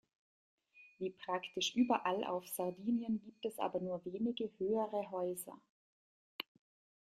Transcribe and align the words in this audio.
Wie 0.97 1.11
praktisch 1.11 1.75
überall 1.75 2.23
auf 2.23 2.47
Sardinien 2.47 3.21
gibt 3.23 3.45
es 3.45 3.59
aber 3.59 3.79
nur 3.79 4.03
wenige 4.03 4.49
höhere 4.57 5.11
Häuser. 5.11 5.61